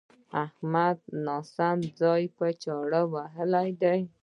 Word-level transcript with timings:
احمد 0.45 0.97
ښه 1.23 1.35
سم 1.55 1.79
ځان 1.99 2.21
په 2.37 2.45
چاړه 2.61 3.01
وهلی 3.13 3.69
دی. 3.81 4.01